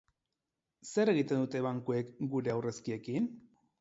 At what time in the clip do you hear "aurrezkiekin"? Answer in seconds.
2.55-3.29